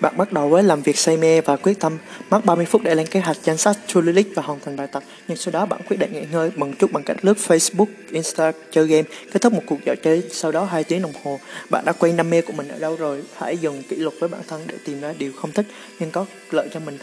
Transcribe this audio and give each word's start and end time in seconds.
Bạn 0.00 0.16
bắt 0.16 0.32
đầu 0.32 0.48
với 0.48 0.62
làm 0.62 0.82
việc 0.82 0.98
say 0.98 1.16
mê 1.16 1.40
và 1.40 1.56
quyết 1.56 1.80
tâm, 1.80 1.98
mất 2.30 2.44
30 2.44 2.66
phút 2.66 2.82
để 2.82 2.94
lên 2.94 3.06
kế 3.06 3.20
hoạch 3.20 3.36
danh 3.44 3.56
sách 3.56 3.76
to 3.94 4.00
list 4.00 4.26
và 4.34 4.42
hoàn 4.42 4.60
thành 4.60 4.76
bài 4.76 4.86
tập. 4.86 5.02
Nhưng 5.28 5.36
sau 5.36 5.52
đó 5.52 5.66
bạn 5.66 5.80
quyết 5.88 5.96
định 5.96 6.12
nghỉ 6.12 6.24
ngơi 6.32 6.50
bằng 6.56 6.72
chút 6.72 6.92
bằng 6.92 7.02
cách 7.02 7.16
lướt 7.22 7.36
Facebook, 7.46 7.86
Insta, 8.10 8.52
chơi 8.70 8.86
game, 8.86 9.08
kết 9.32 9.42
thúc 9.42 9.52
một 9.52 9.62
cuộc 9.66 9.78
dạo 9.86 9.96
chơi 10.02 10.22
sau 10.30 10.52
đó 10.52 10.64
2 10.64 10.84
tiếng 10.84 11.02
đồng 11.02 11.12
hồ. 11.24 11.40
Bạn 11.70 11.84
đã 11.84 11.92
quên 11.92 12.16
đam 12.16 12.30
mê 12.30 12.42
của 12.42 12.52
mình 12.52 12.68
ở 12.68 12.78
đâu 12.78 12.96
rồi? 12.96 13.22
Hãy 13.36 13.58
dùng 13.58 13.82
kỷ 13.82 13.96
luật 13.96 14.14
với 14.20 14.28
bản 14.28 14.40
thân 14.48 14.60
để 14.66 14.74
tìm 14.84 15.00
ra 15.00 15.14
điều 15.18 15.32
không 15.32 15.52
thích 15.52 15.66
nhưng 16.00 16.10
có 16.10 16.26
lợi 16.50 16.68
cho 16.74 16.80
mình. 16.80 16.98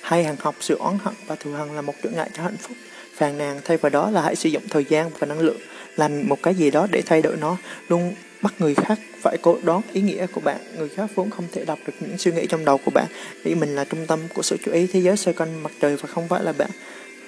Hay 0.00 0.24
hàng 0.24 0.36
học 0.38 0.54
sự 0.60 0.76
oán 0.78 0.98
hận 1.04 1.14
và 1.26 1.34
thù 1.34 1.52
hằn 1.52 1.76
là 1.76 1.82
một 1.82 1.94
trở 2.02 2.10
ngại 2.10 2.30
cho 2.36 2.42
hạnh 2.42 2.56
phúc. 2.56 2.76
Phàn 3.14 3.38
nàn 3.38 3.60
thay 3.64 3.76
vào 3.76 3.90
đó 3.90 4.10
là 4.10 4.22
hãy 4.22 4.36
sử 4.36 4.48
dụng 4.48 4.62
thời 4.70 4.84
gian 4.88 5.10
và 5.18 5.26
năng 5.26 5.40
lượng 5.40 5.58
làm 5.96 6.28
một 6.28 6.42
cái 6.42 6.54
gì 6.54 6.70
đó 6.70 6.86
để 6.90 7.02
thay 7.06 7.22
đổi 7.22 7.36
nó. 7.36 7.56
Luôn 7.88 8.14
bắt 8.42 8.54
người 8.58 8.74
khác 8.74 8.98
phải 9.22 9.36
cố 9.42 9.58
đoán 9.62 9.80
ý 9.92 10.00
nghĩa 10.00 10.26
của 10.26 10.40
bạn. 10.40 10.56
Người 10.78 10.88
khác 10.88 11.10
vốn 11.14 11.30
không 11.30 11.44
thể 11.52 11.64
đọc 11.64 11.78
được 11.86 11.92
những 12.00 12.18
suy 12.18 12.32
nghĩ 12.32 12.46
trong 12.46 12.64
đầu 12.64 12.78
của 12.84 12.90
bạn. 12.90 13.06
Vì 13.42 13.54
mình 13.54 13.76
là 13.76 13.84
trung 13.84 14.06
tâm 14.06 14.20
của 14.34 14.42
sự 14.42 14.56
chú 14.64 14.72
ý 14.72 14.86
thế 14.86 15.00
giới 15.00 15.16
xoay 15.16 15.34
quanh 15.34 15.62
mặt 15.62 15.72
trời 15.80 15.96
và 15.96 16.08
không 16.08 16.28
phải 16.28 16.44
là 16.44 16.52
bạn. 16.52 16.70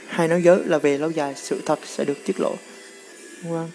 Hay 0.06 0.29
nói 0.29 0.42
dối 0.42 0.61
là 0.66 0.79
về 0.79 0.98
lâu 0.98 1.11
dài, 1.11 1.33
sự 1.37 1.62
thật 1.66 1.79
sẽ 1.84 2.05
được 2.05 2.19
tiết 2.27 2.41
lộ. 2.41 2.55
Vâng 3.42 3.70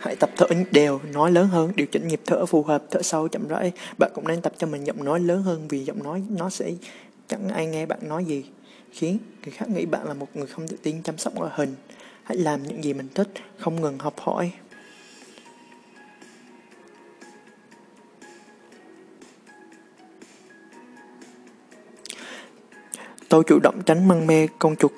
Hãy 0.00 0.16
tập 0.16 0.30
thở 0.36 0.46
đều, 0.70 1.00
nói 1.12 1.32
lớn 1.32 1.48
hơn, 1.48 1.72
điều 1.76 1.86
chỉnh 1.86 2.08
nhịp 2.08 2.20
thở 2.26 2.46
phù 2.46 2.62
hợp, 2.62 2.84
thở 2.90 3.02
sâu 3.02 3.28
chậm 3.28 3.48
rãi. 3.48 3.72
Bạn 3.98 4.10
cũng 4.14 4.28
nên 4.28 4.40
tập 4.40 4.52
cho 4.58 4.66
mình 4.66 4.86
giọng 4.86 5.04
nói 5.04 5.20
lớn 5.20 5.42
hơn 5.42 5.68
vì 5.68 5.84
giọng 5.84 6.02
nói 6.02 6.22
nó 6.30 6.50
sẽ 6.50 6.72
chẳng 7.28 7.48
ai 7.48 7.66
nghe 7.66 7.86
bạn 7.86 7.98
nói 8.02 8.24
gì 8.24 8.44
khiến 8.92 9.18
người 9.44 9.52
khác 9.52 9.68
nghĩ 9.68 9.86
bạn 9.86 10.08
là 10.08 10.14
một 10.14 10.28
người 10.34 10.46
không 10.46 10.68
tự 10.68 10.76
tin 10.82 11.02
chăm 11.02 11.18
sóc 11.18 11.34
ngoại 11.34 11.50
hình. 11.54 11.74
Hãy 12.22 12.36
làm 12.36 12.62
những 12.62 12.84
gì 12.84 12.94
mình 12.94 13.08
thích 13.14 13.28
không 13.58 13.80
ngừng 13.80 13.98
học 13.98 14.14
hỏi. 14.20 14.52
Tôi 23.28 23.42
chủ 23.46 23.58
động 23.62 23.82
tránh 23.86 24.08
măng 24.08 24.26
mê 24.26 24.48
con 24.58 24.76
chuột 24.76 24.92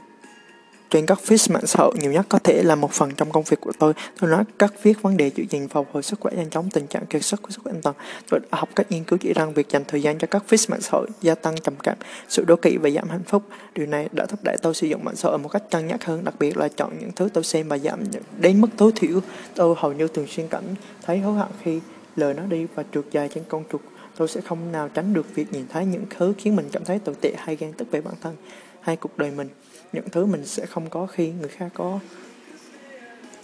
trên 0.91 1.07
các 1.07 1.19
feed 1.27 1.55
mạng 1.55 1.67
xã 1.67 1.79
hội 1.83 1.95
nhiều 2.01 2.13
nhất 2.13 2.27
có 2.29 2.39
thể 2.39 2.63
là 2.63 2.75
một 2.75 2.93
phần 2.93 3.11
trong 3.17 3.33
công 3.33 3.45
việc 3.45 3.61
của 3.61 3.73
tôi. 3.79 3.93
Tôi 4.21 4.31
nói 4.31 4.45
các 4.59 4.75
viết 4.83 5.03
vấn 5.03 5.17
đề 5.17 5.31
giữ 5.35 5.45
gìn 5.51 5.69
phục 5.69 5.89
hồi 5.93 6.03
sức 6.03 6.21
khỏe 6.21 6.33
nhanh 6.37 6.51
chóng 6.51 6.71
tình 6.71 6.87
trạng 6.87 7.07
kiệt 7.07 7.25
sức 7.25 7.43
của 7.43 7.51
sức 7.51 7.61
khỏe 7.65 7.73
an 7.73 7.83
toàn. 7.83 7.97
Tôi 8.31 8.41
đã 8.41 8.59
học 8.59 8.69
các 8.77 8.93
nghiên 8.93 9.05
cứu 9.05 9.19
chỉ 9.19 9.33
rằng 9.33 9.55
việc 9.55 9.69
dành 9.69 9.85
thời 9.89 10.03
gian 10.03 10.19
cho 10.19 10.27
các 10.27 10.43
feed 10.49 10.67
mạng 10.71 10.81
xã 10.81 10.91
hội 10.93 11.07
gia 11.21 11.35
tăng 11.35 11.55
trầm 11.65 11.75
cảm, 11.83 11.97
sự 12.29 12.45
đố 12.45 12.57
kỵ 12.57 12.77
và 12.77 12.91
giảm 12.91 13.09
hạnh 13.09 13.23
phúc. 13.27 13.43
Điều 13.75 13.87
này 13.87 14.09
đã 14.13 14.27
thúc 14.27 14.41
đẩy 14.43 14.57
tôi 14.63 14.75
sử 14.75 14.87
dụng 14.87 15.05
mạng 15.05 15.17
xã 15.17 15.29
hội 15.29 15.39
một 15.39 15.49
cách 15.49 15.63
cân 15.71 15.87
nhắc 15.87 16.05
hơn, 16.05 16.25
đặc 16.25 16.35
biệt 16.39 16.57
là 16.57 16.69
chọn 16.69 16.93
những 17.01 17.11
thứ 17.17 17.29
tôi 17.35 17.45
xem 17.45 17.69
và 17.69 17.79
giảm 17.79 18.01
đến 18.39 18.61
mức 18.61 18.69
tối 18.77 18.93
thiểu. 18.97 19.21
Tôi 19.55 19.75
hầu 19.79 19.93
như 19.93 20.09
thường 20.09 20.27
xuyên 20.29 20.49
cảm 20.49 20.65
thấy 21.03 21.19
hối 21.19 21.35
hận 21.35 21.49
khi 21.63 21.81
lời 22.17 22.35
nó 22.35 22.43
đi 22.43 22.67
và 22.75 22.85
trượt 22.95 23.05
dài 23.11 23.29
trên 23.35 23.45
con 23.49 23.65
trục. 23.73 23.83
tôi 24.17 24.29
sẽ 24.29 24.41
không 24.41 24.73
nào 24.73 24.89
tránh 24.89 25.15
được 25.15 25.35
việc 25.35 25.53
nhìn 25.53 25.67
thấy 25.73 25.87
những 25.87 26.05
thứ 26.19 26.35
khiến 26.39 26.57
mình 26.57 26.69
cảm 26.73 26.85
thấy 26.85 26.99
tồi 26.99 27.15
tệ 27.21 27.35
hay 27.39 27.57
ghen 27.57 27.73
tức 27.73 27.91
về 27.91 28.01
bản 28.01 28.15
thân 28.21 28.37
hay 28.81 28.97
cuộc 28.97 29.19
đời 29.19 29.31
mình 29.31 29.49
những 29.93 30.11
thứ 30.11 30.27
mình 30.27 30.47
sẽ 30.47 30.67
không 30.67 30.91
có 30.91 31.07
khi 31.07 31.33
người 31.41 31.49
khác 31.49 31.69
có. 31.75 31.99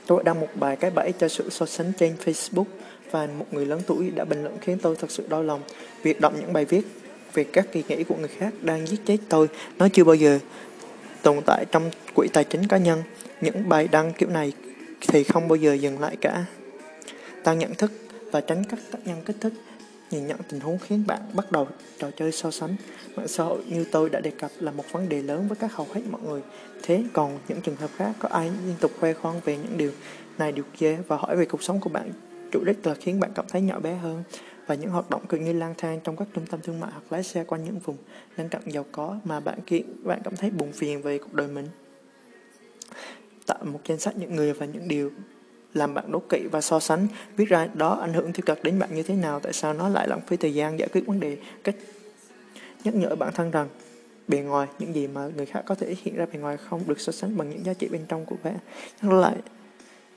Tôi 0.07 0.23
đăng 0.25 0.41
một 0.41 0.49
bài 0.55 0.77
cái 0.77 0.91
bẫy 0.91 1.13
cho 1.19 1.29
sự 1.29 1.51
so 1.51 1.67
sánh 1.67 1.93
trên 1.99 2.17
Facebook 2.25 2.65
và 3.11 3.27
một 3.39 3.47
người 3.51 3.67
lớn 3.67 3.81
tuổi 3.87 4.11
đã 4.11 4.25
bình 4.25 4.43
luận 4.43 4.59
khiến 4.61 4.79
tôi 4.83 4.97
thật 4.97 5.11
sự 5.11 5.27
đau 5.29 5.43
lòng. 5.43 5.63
Việc 6.03 6.21
đọc 6.21 6.33
những 6.41 6.53
bài 6.53 6.65
viết 6.65 6.83
về 7.35 7.45
các 7.45 7.67
kỳ 7.73 7.83
nghĩ 7.89 8.05
của 8.05 8.17
người 8.17 8.29
khác 8.29 8.53
đang 8.63 8.87
giết 8.87 9.01
chết 9.07 9.17
tôi, 9.29 9.49
nó 9.79 9.89
chưa 9.93 10.05
bao 10.05 10.15
giờ 10.15 10.39
tồn 11.23 11.41
tại 11.47 11.65
trong 11.73 11.91
quỹ 12.15 12.29
tài 12.33 12.45
chính 12.45 12.69
cá 12.69 12.77
nhân. 12.77 13.03
Những 13.41 13.69
bài 13.69 13.89
đăng 13.93 14.13
kiểu 14.13 14.29
này 14.29 14.53
thì 15.09 15.25
không 15.25 15.49
bao 15.49 15.57
giờ 15.57 15.75
dừng 15.75 16.01
lại 16.01 16.17
cả. 16.21 16.45
Tăng 17.45 17.59
nhận 17.59 17.75
thức 17.75 17.93
và 18.33 18.41
tránh 18.41 18.65
các 18.69 18.79
tác 18.91 18.99
nhân 19.05 19.23
kích 19.25 19.37
thích. 19.41 19.53
Nhìn 20.11 20.27
nhận 20.27 20.39
tình 20.49 20.61
huống 20.61 20.79
khiến 20.79 21.05
bạn 21.06 21.21
bắt 21.34 21.53
đầu 21.53 21.69
trò 21.99 22.11
chơi 22.11 22.33
so 22.33 22.50
sánh. 22.50 22.77
Mạng 23.17 23.28
xã 23.28 23.44
hội 23.44 23.65
như 23.69 23.84
tôi 23.93 24.11
đã 24.11 24.21
đề 24.21 24.31
cập 24.31 24.50
là 24.61 24.71
một 24.71 24.84
vấn 24.93 25.09
đề 25.09 25.22
lớn 25.22 25.49
với 25.49 25.56
các 25.56 25.75
hầu 25.75 25.87
hết 25.93 26.00
mọi 26.11 26.21
người. 26.22 26.43
Thế 26.83 27.05
còn 27.12 27.39
những 27.49 27.61
trường 27.61 27.77
hợp 27.77 27.91
khác, 27.97 28.12
có 28.19 28.28
ai 28.28 28.50
liên 28.67 28.77
tục 28.81 28.91
khoe 29.00 29.12
khoang 29.12 29.41
về 29.44 29.56
những 29.56 29.78
điều 29.78 29.91
này, 30.39 30.53
điều 30.53 30.65
kia 30.77 30.99
và 31.09 31.17
hỏi 31.17 31.37
về 31.37 31.44
cuộc 31.44 31.62
sống 31.62 31.81
của 31.81 31.91
bạn 31.91 32.12
chủ 32.53 32.65
đích 32.65 32.87
là 32.87 32.94
khiến 32.94 33.21
bạn 33.21 33.31
cảm 33.34 33.44
thấy 33.49 33.62
nhỏ 33.62 33.81
bé 33.81 33.94
hơn 33.94 34.22
và 34.67 34.75
những 34.75 34.91
hoạt 34.91 35.11
động 35.11 35.27
cực 35.27 35.41
như 35.41 35.53
lang 35.53 35.75
thang 35.78 36.00
trong 36.05 36.17
các 36.17 36.28
trung 36.34 36.47
tâm 36.47 36.61
thương 36.62 36.81
mại 36.81 36.91
hoặc 36.93 37.03
lái 37.11 37.23
xe 37.23 37.44
quanh 37.44 37.65
những 37.65 37.78
vùng 37.78 37.97
lân 38.37 38.49
cận 38.49 38.62
giàu 38.67 38.84
có 38.93 39.19
mà 39.25 39.41
bạn 39.41 39.59
kiện 39.67 40.05
bạn 40.05 40.21
cảm 40.25 40.37
thấy 40.37 40.50
buồn 40.50 40.73
phiền 40.73 41.03
về 41.03 41.19
cuộc 41.19 41.34
đời 41.34 41.49
mình 41.49 41.69
tạo 43.47 43.59
một 43.65 43.81
danh 43.84 43.99
sách 43.99 44.17
những 44.17 44.37
người 44.37 44.53
và 44.53 44.67
những 44.67 44.88
điều 44.88 45.11
làm 45.76 45.94
bạn 45.94 46.12
đố 46.12 46.22
kỵ 46.28 46.47
và 46.50 46.60
so 46.60 46.81
sánh. 46.81 47.06
Viết 47.37 47.48
ra 47.48 47.69
đó 47.75 47.98
ảnh 48.00 48.12
hưởng 48.12 48.32
tiêu 48.32 48.42
cực 48.47 48.62
đến 48.62 48.78
bạn 48.78 48.94
như 48.94 49.03
thế 49.03 49.14
nào, 49.14 49.41
tại 49.41 49.53
sao 49.53 49.72
nó 49.72 49.88
lại 49.88 50.09
lãng 50.09 50.20
phí 50.26 50.37
thời 50.37 50.54
gian 50.54 50.78
giải 50.78 50.88
quyết 50.92 51.06
vấn 51.06 51.20
đề 51.20 51.37
cách 51.64 51.75
nhắc 52.84 52.94
nhở 52.94 53.16
bản 53.16 53.32
thân 53.34 53.50
rằng 53.50 53.69
bề 54.28 54.38
ngoài 54.38 54.69
những 54.78 54.94
gì 54.94 55.06
mà 55.06 55.28
người 55.37 55.47
khác 55.47 55.62
có 55.66 55.75
thể 55.75 55.94
hiện 56.03 56.16
ra 56.16 56.26
bề 56.32 56.38
ngoài 56.38 56.56
không 56.56 56.82
được 56.87 57.00
so 57.00 57.12
sánh 57.12 57.37
bằng 57.37 57.50
những 57.50 57.64
giá 57.64 57.75
trị 57.75 57.88
bên 57.88 58.00
trong 58.09 58.26
của 58.26 58.37
bạn 58.42 58.56
nhắc 59.03 59.12
lại, 59.12 59.34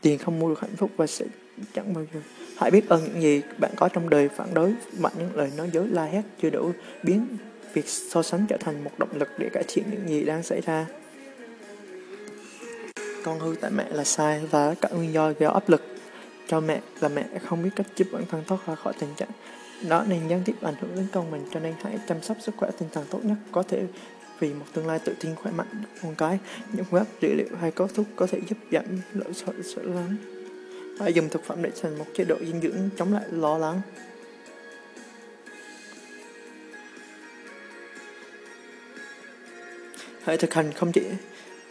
tiền 0.01 0.17
không 0.17 0.39
mua 0.39 0.49
được 0.49 0.59
hạnh 0.59 0.75
phúc 0.75 0.91
và 0.97 1.07
sẽ 1.07 1.25
chẳng 1.73 1.93
bao 1.93 2.05
giờ. 2.13 2.19
Hãy 2.57 2.71
biết 2.71 2.89
ơn 2.89 3.03
những 3.03 3.21
gì 3.21 3.41
bạn 3.57 3.71
có 3.75 3.89
trong 3.89 4.09
đời, 4.09 4.29
phản 4.29 4.53
đối 4.53 4.73
mạnh 4.99 5.13
những 5.17 5.35
lời 5.35 5.51
nói 5.57 5.69
dối, 5.73 5.87
la 5.87 6.05
hét, 6.05 6.21
chưa 6.41 6.49
đủ 6.49 6.71
biến 7.03 7.25
việc 7.73 7.87
so 7.87 8.23
sánh 8.23 8.45
trở 8.49 8.57
thành 8.57 8.83
một 8.83 8.91
động 8.97 9.09
lực 9.13 9.29
để 9.37 9.49
cải 9.53 9.63
thiện 9.67 9.85
những 9.91 10.09
gì 10.09 10.23
đang 10.23 10.43
xảy 10.43 10.61
ra 10.61 10.85
con 13.24 13.40
hư 13.40 13.56
tại 13.62 13.72
mẹ 13.72 13.85
là 13.91 14.03
sai 14.03 14.41
và 14.52 14.75
cả 14.81 14.90
nguyên 14.90 15.13
do 15.13 15.31
gây 15.31 15.50
áp 15.50 15.69
lực. 15.69 15.81
Cho 16.47 16.59
mẹ 16.59 16.81
là 17.00 17.09
mẹ 17.09 17.25
không 17.46 17.63
biết 17.63 17.69
cách 17.75 17.88
giúp 17.96 18.07
bản 18.12 18.24
thân 18.31 18.44
thoát 18.47 18.68
ra 18.68 18.75
khỏi 18.75 18.94
tình 19.00 19.16
trạng 19.18 19.30
đó 19.88 20.03
nên 20.07 20.28
gián 20.28 20.41
tiếp 20.46 20.56
ảnh 20.62 20.75
hưởng 20.81 20.96
đến 20.96 21.07
con 21.13 21.31
mình, 21.31 21.46
cho 21.53 21.59
nên 21.59 21.74
hãy 21.84 22.00
chăm 22.07 22.22
sóc 22.22 22.38
sức 22.40 22.56
khỏe 22.57 22.69
tinh 22.80 22.90
thần 22.91 23.06
tốt 23.09 23.19
nhất 23.24 23.38
có 23.52 23.63
thể 23.63 23.84
vì 24.40 24.53
một 24.53 24.66
tương 24.74 24.88
lai 24.88 25.00
tự 25.00 25.13
tin, 25.19 25.35
khỏe 25.35 25.52
mạnh 25.52 25.84
con 26.03 26.16
cái. 26.16 26.40
Những 26.74 26.85
web 26.91 27.03
dữ 27.22 27.34
liệu 27.34 27.47
hay 27.62 27.72
có 27.72 27.88
thuốc 27.88 28.06
có 28.16 28.28
thể 28.28 28.40
giúp 28.50 28.57
giảm 28.72 28.85
nỗi 29.13 29.34
sợ 29.34 29.53
sợ 29.75 29.81
lắng. 29.84 30.16
Hãy 31.00 31.13
dùng 31.13 31.30
thực 31.30 31.44
phẩm 31.44 31.62
để 31.62 31.69
thành 31.81 31.97
một 31.97 32.06
chế 32.13 32.24
độ 32.24 32.36
dinh 32.40 32.62
dưỡng 32.62 32.90
chống 32.97 33.13
lại 33.13 33.24
lo 33.31 33.57
lắng. 33.57 33.81
Hãy 40.24 40.38
thực 40.38 40.53
hành 40.53 40.72
không 40.72 40.91
chỉ 40.91 41.01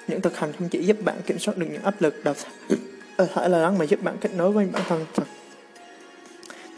những 0.09 0.21
thực 0.21 0.37
hành 0.37 0.53
không 0.53 0.69
chỉ 0.69 0.83
giúp 0.83 0.97
bạn 1.05 1.17
kiểm 1.27 1.39
soát 1.39 1.59
được 1.59 1.67
những 1.71 1.83
áp 1.83 1.95
lực 2.03 2.25
đào 2.25 2.35
ờ, 3.17 3.27
thải 3.27 3.51
là 3.51 3.59
lắng 3.59 3.79
mà 3.79 3.85
giúp 3.85 4.03
bạn 4.03 4.17
kết 4.21 4.35
nối 4.35 4.53
với 4.53 4.69
bản 4.73 4.83
thân 4.89 5.05
thật 5.15 5.25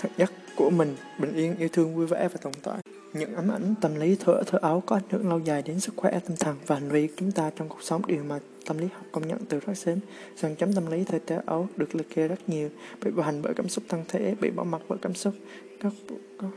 thật 0.01 0.09
nhất 0.17 0.31
của 0.57 0.71
mình 0.71 0.97
bình 1.19 1.33
yên 1.35 1.57
yêu 1.57 1.69
thương 1.73 1.95
vui 1.95 2.07
vẻ 2.07 2.29
và 2.29 2.41
tồn 2.43 2.53
tại. 2.63 2.79
Những 3.13 3.35
ấm 3.35 3.49
ảnh 3.49 3.75
tâm 3.81 3.95
lý 3.95 4.17
thở 4.21 4.43
thở 4.47 4.59
áo 4.63 4.83
có 4.87 4.97
ảnh 4.97 5.03
hưởng 5.11 5.29
lâu 5.29 5.39
dài 5.39 5.63
đến 5.63 5.81
sức 5.81 5.95
khỏe 5.97 6.21
tinh 6.27 6.37
thần 6.37 6.57
và 6.67 6.75
hành 6.75 6.89
vi 6.89 7.09
chúng 7.17 7.33
ta 7.33 7.51
trong 7.57 7.69
cuộc 7.69 7.83
sống 7.83 8.03
điều 8.07 8.25
mà 8.25 8.39
tâm 8.67 8.79
lý 8.79 8.87
học 8.95 9.05
công 9.13 9.29
nhận 9.29 9.39
từ 9.49 9.61
rất 9.61 9.75
sớm. 9.75 9.99
Rằng 10.37 10.57
chấm 10.57 10.73
tâm 10.73 10.91
lý 10.91 11.05
thời 11.05 11.21
thở 11.27 11.41
áo 11.47 11.69
được 11.77 11.95
liệt 11.95 12.15
kê 12.15 12.29
rất 12.29 12.49
nhiều 12.49 12.69
bị 13.05 13.11
bạo 13.11 13.27
hành 13.27 13.43
bởi 13.43 13.55
cảm 13.55 13.69
xúc 13.69 13.85
thân 13.89 14.05
thể 14.09 14.35
bị 14.41 14.51
bỏ 14.51 14.65
mặt 14.65 14.83
bởi 14.89 14.99
cảm 15.03 15.15
xúc 15.15 15.35
các, 15.81 15.93
các 16.41 16.49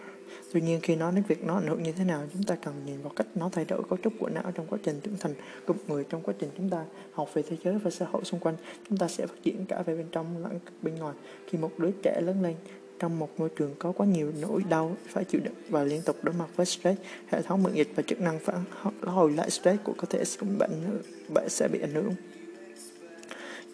Tuy 0.53 0.61
nhiên 0.61 0.79
khi 0.81 0.95
nói 0.95 1.11
đến 1.16 1.23
việc 1.28 1.44
nó 1.44 1.56
ảnh 1.56 1.67
hưởng 1.67 1.84
như 1.84 1.91
thế 1.91 2.03
nào, 2.03 2.23
chúng 2.34 2.44
ta 2.44 2.56
cần 2.56 2.73
nhìn 2.85 3.01
vào 3.01 3.13
cách 3.16 3.28
nó 3.35 3.50
thay 3.51 3.66
đổi 3.66 3.84
cấu 3.89 4.00
trúc 4.03 4.13
của 4.19 4.29
não 4.29 4.51
trong 4.56 4.67
quá 4.67 4.79
trình 4.84 5.00
trưởng 5.03 5.17
thành 5.19 5.34
của 5.66 5.73
một 5.73 5.79
người 5.88 6.03
trong 6.09 6.22
quá 6.22 6.34
trình 6.39 6.50
chúng 6.57 6.69
ta 6.69 6.85
học 7.13 7.29
về 7.34 7.44
thế 7.50 7.57
giới 7.63 7.78
và 7.78 7.91
xã 7.91 8.06
hội 8.11 8.23
xung 8.23 8.39
quanh. 8.39 8.56
Chúng 8.89 8.97
ta 8.97 9.07
sẽ 9.07 9.28
phát 9.28 9.35
triển 9.44 9.66
cả 9.66 9.81
về 9.81 9.95
bên 9.95 10.06
trong 10.12 10.44
lẫn 10.44 10.59
bên 10.81 10.95
ngoài. 10.95 11.13
Khi 11.47 11.57
một 11.57 11.72
đứa 11.78 11.91
trẻ 12.03 12.22
lớn 12.22 12.41
lên 12.41 12.56
trong 13.00 13.19
một 13.19 13.39
môi 13.39 13.50
trường 13.50 13.75
có 13.79 13.91
quá 13.91 14.06
nhiều 14.06 14.31
nỗi 14.41 14.62
đau 14.69 14.95
phải 15.07 15.23
chịu 15.23 15.41
đựng 15.44 15.53
và 15.69 15.83
liên 15.83 16.01
tục 16.01 16.16
đối 16.23 16.35
mặt 16.35 16.50
với 16.56 16.66
stress, 16.66 17.01
hệ 17.28 17.41
thống 17.41 17.63
miễn 17.63 17.73
dịch 17.73 17.89
và 17.95 18.03
chức 18.03 18.22
năng 18.22 18.39
phản 18.39 18.63
hồi 19.01 19.31
lại 19.31 19.50
stress 19.50 19.83
của 19.83 19.94
cơ 19.97 20.06
thể 20.09 20.23
cũng 20.39 20.57
bệnh 20.57 21.01
bạn 21.33 21.50
sẽ 21.50 21.67
bị 21.67 21.79
ảnh 21.81 21.94
hưởng. 21.94 22.13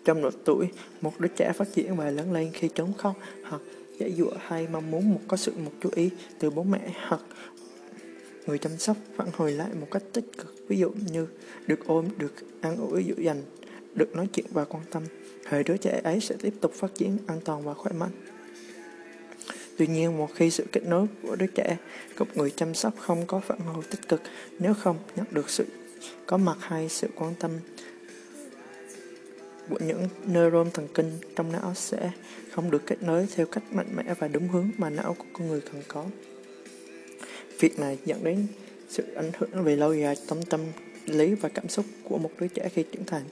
Trong 0.06 0.22
độ 0.22 0.30
tuổi, 0.46 0.70
một 1.02 1.20
đứa 1.20 1.28
trẻ 1.28 1.52
phát 1.56 1.68
triển 1.74 1.96
và 1.96 2.10
lớn 2.10 2.34
lên 2.34 2.50
khi 2.54 2.70
trốn 2.76 2.94
khóc 2.94 3.16
hoặc 3.50 3.62
giải 4.00 4.14
dụa 4.18 4.32
hay 4.40 4.68
mong 4.72 4.92
muốn 4.92 5.14
một 5.14 5.20
có 5.28 5.38
sự 5.38 5.54
một 5.66 5.72
chú 5.82 5.90
ý 5.96 6.10
từ 6.40 6.50
bố 6.50 6.64
mẹ 6.64 6.94
hoặc 7.08 7.22
người 8.48 8.58
chăm 8.58 8.78
sóc 8.78 8.98
phản 9.16 9.28
hồi 9.34 9.52
lại 9.52 9.70
một 9.80 9.88
cách 9.92 10.04
tích 10.14 10.26
cực. 10.38 10.56
Ví 10.68 10.78
dụ 10.78 10.92
như 11.12 11.28
được 11.68 11.80
ôm 11.86 12.06
được 12.18 12.34
ăn 12.62 12.78
ủi 12.78 13.04
dỗ 13.04 13.24
dành 13.24 13.42
được 13.96 14.16
nói 14.16 14.28
chuyện 14.34 14.46
và 14.52 14.66
quan 14.66 14.84
tâm 14.92 15.04
hệ 15.46 15.64
đứa 15.64 15.78
trẻ 15.78 16.02
ấy 16.04 16.20
sẽ 16.20 16.36
tiếp 16.42 16.54
tục 16.62 16.74
phát 16.74 16.96
triển 16.96 17.18
an 17.28 17.40
toàn 17.46 17.62
và 17.64 17.74
khỏe 17.74 17.92
mạnh. 17.92 18.12
Tuy 19.78 19.88
nhiên, 19.88 20.18
một 20.18 20.30
khi 20.36 20.52
sự 20.52 20.66
kết 20.72 20.84
nối 20.86 21.08
của 21.24 21.36
đứa 21.36 21.48
trẻ 21.48 21.78
cùng 22.16 22.28
người 22.36 22.52
chăm 22.52 22.74
sóc 22.74 22.94
không 22.98 23.26
có 23.28 23.40
phản 23.40 23.60
hồi 23.60 23.84
tích 23.90 24.08
cực, 24.08 24.22
nếu 24.60 24.74
không 24.74 24.98
nhận 25.16 25.26
được 25.32 25.50
sự 25.50 25.66
có 26.26 26.38
mặt 26.38 26.58
hay 26.60 26.90
sự 26.90 27.08
quan 27.16 27.34
tâm 27.40 27.52
của 29.70 29.78
những 29.80 30.08
neuron 30.26 30.72
thần 30.72 30.88
kinh 30.94 31.12
trong 31.36 31.52
não 31.52 31.74
sẽ 31.76 32.12
không 32.52 32.72
được 32.72 32.86
kết 32.86 33.04
nối 33.04 33.28
theo 33.36 33.46
cách 33.46 33.64
mạnh 33.72 33.88
mẽ 33.96 34.04
và 34.20 34.28
đúng 34.28 34.48
hướng 34.48 34.70
mà 34.78 34.90
não 34.90 35.14
của 35.14 35.26
con 35.34 35.48
người 35.48 35.62
cần 35.62 35.82
có. 35.88 36.06
Việc 37.60 37.80
này 37.80 37.98
dẫn 38.06 38.24
đến 38.24 38.48
sự 38.90 39.04
ảnh 39.16 39.32
hưởng 39.38 39.64
về 39.64 39.76
lâu 39.76 39.94
dài 39.94 40.16
tâm 40.28 40.44
tâm 40.44 40.62
lý 41.06 41.34
và 41.34 41.50
cảm 41.50 41.70
xúc 41.70 41.86
của 42.04 42.18
một 42.18 42.32
đứa 42.40 42.48
trẻ 42.48 42.70
khi 42.74 42.84
trưởng 42.84 43.06
thành. 43.06 43.24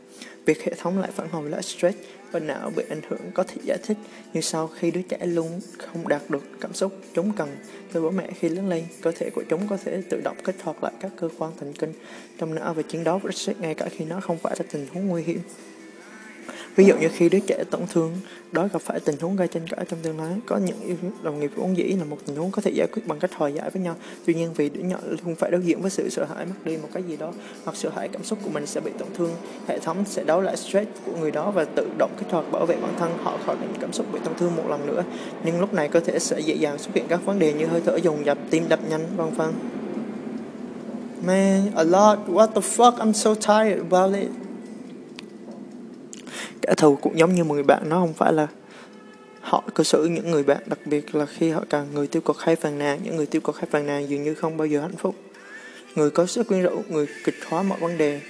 Việc 0.46 0.64
hệ 0.64 0.74
thống 0.78 1.00
lại 1.00 1.12
phản 1.16 1.30
hồi 1.30 1.50
lại 1.50 1.64
stress 1.64 1.98
và 2.32 2.40
não 2.40 2.72
bị 2.76 2.84
ảnh 2.90 3.02
hưởng 3.10 3.32
có 3.34 3.44
thể 3.44 3.56
giải 3.64 3.78
thích 3.84 3.98
như 4.34 4.42
sau 4.42 4.68
khi 4.68 4.92
đứa 4.92 5.02
trẻ 5.02 5.26
luôn 5.26 5.60
không 5.78 6.08
đạt 6.08 6.22
được 6.30 6.44
cảm 6.62 6.74
xúc 6.74 6.94
chúng 7.14 7.32
cần 7.34 7.50
từ 7.94 8.02
bố 8.02 8.12
mẹ 8.12 8.30
khi 8.40 8.50
lớn 8.50 8.70
lên, 8.70 8.84
cơ 9.02 9.12
thể 9.12 9.30
của 9.30 9.44
chúng 9.50 9.68
có 9.68 9.78
thể 9.78 10.02
tự 10.10 10.22
động 10.24 10.38
kích 10.44 10.56
hoạt 10.64 10.84
lại 10.84 10.94
các 11.00 11.12
cơ 11.18 11.30
quan 11.38 11.52
thần 11.60 11.74
kinh 11.74 11.94
trong 12.38 12.56
não 12.56 12.74
và 12.74 12.82
chiến 12.82 13.04
đấu 13.04 13.20
với 13.20 13.34
stress 13.34 13.60
ngay 13.60 13.76
cả 13.76 13.90
khi 13.90 14.06
nó 14.06 14.20
không 14.20 14.38
phải 14.38 14.56
là 14.60 14.66
tình 14.72 14.88
huống 14.94 15.08
nguy 15.08 15.24
hiểm. 15.24 15.40
Ví 16.78 16.86
dụ 16.86 16.96
như 16.98 17.10
khi 17.14 17.30
đứa 17.30 17.40
trẻ 17.40 17.64
tổn 17.72 17.82
thương 17.94 18.16
đó 18.52 18.68
gặp 18.74 18.82
phải 18.82 19.00
tình 19.00 19.16
huống 19.22 19.36
gây 19.36 19.48
tranh 19.48 19.68
cãi 19.68 19.86
trong 19.90 20.00
tương 20.04 20.20
lai, 20.20 20.32
có 20.46 20.58
những 20.58 20.98
đồng 21.24 21.40
nghiệp 21.40 21.52
vốn 21.56 21.78
dĩ 21.78 21.84
là 21.84 22.04
một 22.04 22.18
tình 22.26 22.36
huống 22.36 22.52
có 22.52 22.62
thể 22.62 22.72
giải 22.72 22.88
quyết 22.94 23.08
bằng 23.08 23.20
cách 23.20 23.32
hòa 23.34 23.50
giải 23.50 23.70
với 23.70 23.82
nhau. 23.82 23.96
Tuy 24.26 24.34
nhiên 24.34 24.54
vì 24.56 24.70
đứa 24.70 24.82
nhỏ 24.82 24.98
luôn 25.26 25.36
phải 25.36 25.52
đối 25.52 25.62
diện 25.62 25.82
với 25.82 25.92
sự 25.92 26.10
sợ 26.10 26.26
hãi 26.26 26.46
mất 26.46 26.56
đi 26.64 26.78
một 26.78 26.90
cái 26.94 27.04
gì 27.04 27.18
đó 27.18 27.34
hoặc 27.64 27.76
sợ 27.76 27.90
hãi 27.96 28.08
cảm 28.08 28.24
xúc 28.24 28.40
của 28.44 28.50
mình 28.50 28.66
sẽ 28.66 28.82
bị 28.82 28.92
tổn 29.00 29.08
thương, 29.18 29.32
hệ 29.68 29.80
thống 29.80 29.98
sẽ 30.06 30.24
đấu 30.24 30.42
lại 30.42 30.58
stress 30.58 30.88
của 31.06 31.12
người 31.20 31.32
đó 31.32 31.52
và 31.52 31.66
tự 31.66 31.88
động 31.98 32.12
kích 32.20 32.28
hoạt 32.32 32.52
bảo 32.52 32.66
vệ 32.66 32.76
bản 32.82 32.94
thân 33.00 33.12
họ 33.24 33.38
khỏi 33.46 33.56
những 33.62 33.74
cảm 33.82 33.94
xúc 33.94 34.06
bị 34.14 34.20
tổn 34.24 34.34
thương 34.38 34.56
một 34.56 34.64
lần 34.70 34.88
nữa. 34.88 35.04
Nhưng 35.46 35.60
lúc 35.60 35.74
này 35.74 35.88
cơ 35.88 36.00
thể 36.00 36.20
sẽ 36.20 36.40
dễ 36.40 36.56
dàng 36.56 36.78
xuất 36.78 36.96
hiện 36.96 37.06
các 37.08 37.26
vấn 37.26 37.40
đề 37.40 37.54
như 37.54 37.66
hơi 37.66 37.82
thở 37.86 37.96
dồn 37.96 38.26
dập, 38.26 38.38
tim 38.50 38.64
đập 38.70 38.80
nhanh, 38.90 39.06
vân 39.16 39.30
vân. 39.30 39.54
Man, 41.26 41.72
a 41.76 41.84
lot. 41.84 42.20
What 42.28 42.48
the 42.48 42.62
fuck? 42.62 42.98
I'm 42.98 43.14
so 43.14 43.36
tired 43.36 43.82
about 43.92 44.16
it 44.16 44.30
kẻ 46.62 46.74
thù 46.78 46.96
cũng 46.96 47.20
giống 47.20 47.36
như 47.36 47.44
một 47.44 47.54
người 47.54 47.64
bạn, 47.64 47.90
nó 47.90 48.00
không 48.00 48.14
phải 48.14 48.34
là 48.34 48.48
họ 49.42 49.64
cư 49.76 49.84
xử 49.84 50.06
những 50.06 50.32
người 50.32 50.44
bạn, 50.44 50.58
đặc 50.66 50.80
biệt 50.86 51.16
là 51.16 51.26
khi 51.26 51.50
họ 51.50 51.64
càng 51.70 51.88
người 51.94 52.08
tiêu 52.08 52.22
cực 52.22 52.40
hay 52.40 52.56
phàn 52.56 52.80
nàn, 52.80 53.00
những 53.04 53.16
người 53.16 53.26
tiêu 53.26 53.42
cực 53.42 53.58
hay 53.58 53.66
phàn 53.72 53.88
nàn 53.88 54.10
dường 54.10 54.24
như 54.24 54.34
không 54.34 54.58
bao 54.58 54.68
giờ 54.68 54.82
hạnh 54.82 54.98
phúc. 54.98 55.16
Người 55.96 56.10
có 56.10 56.26
sức 56.26 56.48
quyến 56.48 56.62
rũ, 56.62 56.84
người 56.90 57.08
kịch 57.24 57.36
hóa 57.48 57.64
mọi 57.64 57.80
vấn 57.80 57.98
đề. 57.98 58.22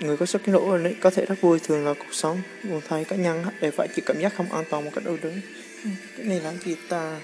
Người 0.00 0.16
có 0.16 0.26
sức 0.26 0.42
quyến 0.44 0.52
rũ 0.56 0.78
có 1.00 1.10
thể 1.10 1.26
rất 1.26 1.40
vui 1.40 1.58
thường 1.58 1.84
là 1.84 1.94
cuộc 1.94 2.12
sống 2.12 2.38
buồn 2.70 2.80
thay 2.88 3.04
cá 3.04 3.16
nhân, 3.16 3.44
để 3.60 3.70
phải 3.70 3.88
chịu 3.88 4.04
cảm 4.06 4.20
giác 4.20 4.32
không 4.36 4.52
an 4.52 4.64
toàn 4.70 4.84
một 4.84 4.90
cách 4.94 5.04
ưu 5.04 5.16
đứng 5.22 5.40
ừ, 5.84 5.90
cái 6.16 6.26
này 6.26 6.40
là 6.40 6.52
gì 6.64 6.76
ta? 6.88 7.20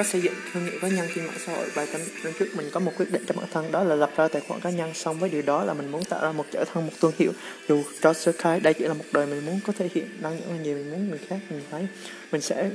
Cách 0.00 0.06
xây 0.06 0.20
dựng 0.20 0.34
thương 0.52 0.64
hiệu 0.64 0.72
cá 0.82 0.88
nhân 0.88 1.08
trên 1.14 1.26
mạng 1.26 1.36
xã 1.46 1.52
hội 1.52 1.68
vài 1.74 1.86
năm 1.92 2.00
trước 2.38 2.46
mình 2.56 2.70
có 2.72 2.80
một 2.80 2.92
quyết 2.96 3.12
định 3.12 3.24
cho 3.26 3.34
bản 3.34 3.46
thân 3.52 3.72
đó 3.72 3.84
là 3.84 3.94
lập 3.94 4.10
ra 4.16 4.28
tài 4.28 4.42
khoản 4.48 4.60
cá 4.60 4.70
nhân. 4.70 4.94
Xong 4.94 5.18
với 5.18 5.30
điều 5.30 5.42
đó 5.42 5.64
là 5.64 5.74
mình 5.74 5.92
muốn 5.92 6.04
tạo 6.04 6.22
ra 6.22 6.32
một 6.32 6.46
trở 6.52 6.64
thân, 6.64 6.86
một 6.86 6.92
thương 7.00 7.12
hiệu. 7.18 7.32
Dù 7.68 7.82
cho 8.00 8.12
sơ 8.12 8.32
khai 8.38 8.60
đây 8.60 8.74
chỉ 8.74 8.84
là 8.84 8.94
một 8.94 9.04
đời 9.12 9.26
mình 9.26 9.46
muốn 9.46 9.60
có 9.66 9.72
thể 9.78 9.88
hiện 9.94 10.08
năng 10.20 10.36
những 10.36 10.64
gì 10.64 10.74
mình 10.74 10.90
muốn 10.90 11.08
người 11.08 11.18
khác 11.28 11.36
nhìn 11.50 11.60
thấy. 11.70 11.86
Mình 12.32 12.40
sẽ 12.40 12.70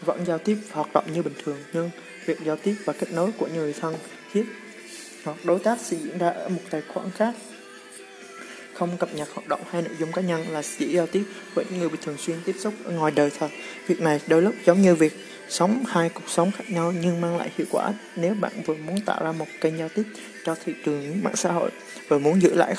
vẫn 0.00 0.24
giao 0.26 0.38
tiếp 0.38 0.56
hoạt 0.70 0.92
động 0.94 1.04
như 1.12 1.22
bình 1.22 1.34
thường 1.44 1.58
nhưng 1.72 1.90
việc 2.26 2.38
giao 2.44 2.56
tiếp 2.56 2.74
và 2.84 2.92
kết 2.92 3.12
nối 3.12 3.30
của 3.38 3.48
người 3.54 3.72
thân 3.72 3.94
thiết 4.32 4.44
hoặc 5.24 5.36
đối 5.44 5.58
tác 5.58 5.78
sẽ 5.80 5.96
diễn 5.96 6.18
ra 6.18 6.28
ở 6.28 6.48
một 6.48 6.62
tài 6.70 6.82
khoản 6.88 7.10
khác. 7.10 7.34
Không 8.74 8.96
cập 8.96 9.14
nhật 9.14 9.28
hoạt 9.32 9.48
động 9.48 9.60
hay 9.70 9.82
nội 9.82 9.94
dung 9.98 10.12
cá 10.12 10.22
nhân 10.22 10.44
là 10.50 10.62
chỉ 10.78 10.92
giao 10.92 11.06
tiếp 11.06 11.24
với 11.54 11.64
những 11.70 11.80
người 11.80 11.88
bị 11.88 11.98
thường 12.02 12.16
xuyên 12.18 12.36
tiếp 12.44 12.54
xúc 12.58 12.74
ở 12.84 12.90
ngoài 12.90 13.12
đời 13.16 13.30
thật. 13.38 13.48
Việc 13.86 14.00
này 14.00 14.20
đôi 14.26 14.42
lúc 14.42 14.54
giống 14.66 14.82
như 14.82 14.94
việc 14.94 15.12
sống, 15.48 15.84
hai 15.88 16.08
cuộc 16.08 16.28
sống 16.28 16.50
khác 16.50 16.64
nhau 16.68 16.92
nhưng 17.02 17.20
mang 17.20 17.36
lại 17.36 17.50
hiệu 17.58 17.66
quả 17.70 17.92
nếu 18.16 18.34
bạn 18.34 18.52
vừa 18.66 18.74
muốn 18.74 19.00
tạo 19.00 19.24
ra 19.24 19.32
một 19.32 19.46
kênh 19.60 19.78
giao 19.78 19.88
tiếp 19.88 20.02
cho 20.44 20.54
thị 20.64 20.74
trường, 20.84 21.22
mạng 21.22 21.36
xã 21.36 21.52
hội 21.52 21.70
và 22.08 22.18
muốn 22.18 22.42
giữ 22.42 22.54
lại 22.54 22.74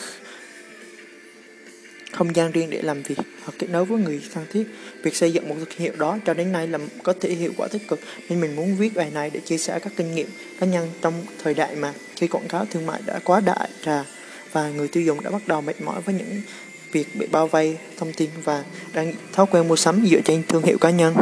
không 2.12 2.36
gian 2.36 2.51
riêng 2.51 2.69
để 2.69 2.81
làm 2.81 3.04
việc 3.04 3.18
hoặc 3.44 3.54
kết 3.60 3.69
nối 3.69 3.86
với 3.86 4.00
người 4.01 4.21
thân 4.33 4.45
thiết. 4.51 4.63
Việc 5.04 5.16
xây 5.16 5.33
dựng 5.33 5.50
một 5.50 5.56
thương 5.60 5.80
hiệu 5.80 5.94
đó 5.98 6.18
cho 6.25 6.33
đến 6.33 6.51
nay 6.51 6.68
là 6.68 6.80
có 7.04 7.13
thể 7.21 7.33
hiệu 7.33 7.51
quả 7.57 7.68
tích 7.71 7.88
cực 7.88 8.00
nên 8.30 8.42
mình 8.42 8.56
muốn 8.56 8.75
viết 8.75 8.95
bài 8.95 9.12
này 9.13 9.30
để 9.33 9.39
chia 9.39 9.57
sẻ 9.57 9.80
các 9.80 9.94
kinh 9.95 10.15
nghiệm 10.15 10.27
cá 10.60 10.65
nhân 10.65 10.89
trong 11.01 11.13
thời 11.44 11.54
đại 11.54 11.75
mà 11.75 11.94
khi 12.15 12.27
quảng 12.27 12.48
cáo 12.48 12.65
thương 12.65 12.86
mại 12.86 13.01
đã 13.06 13.19
quá 13.24 13.39
đại 13.39 13.69
trà 13.86 14.04
và 14.51 14.69
người 14.69 14.88
tiêu 14.88 15.04
dùng 15.04 15.24
đã 15.24 15.30
bắt 15.30 15.48
đầu 15.48 15.62
mệt 15.62 15.81
mỏi 15.81 16.01
với 16.01 16.15
những 16.15 16.42
việc 16.92 17.15
bị 17.15 17.27
bao 17.31 17.48
vây 17.48 17.77
thông 17.98 18.13
tin 18.13 18.30
và 18.44 18.63
đang 18.94 19.13
thói 19.33 19.45
quen 19.51 19.68
mua 19.68 19.75
sắm 19.75 20.06
dựa 20.10 20.22
trên 20.25 20.44
thương 20.48 20.63
hiệu 20.63 20.77
cá 20.77 20.89
nhân 20.89 21.15